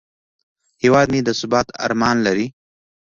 [0.81, 2.47] هیواد مې د ثبات ارمان لري